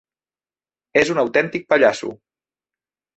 És 1.01 1.11
un 1.15 1.21
autèntic 1.23 1.67
pallasso. 1.73 2.09